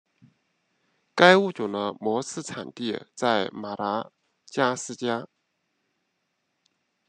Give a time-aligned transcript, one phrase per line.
[1.13, 4.11] 该物种的模式产地在马达
[4.47, 5.27] 加斯加。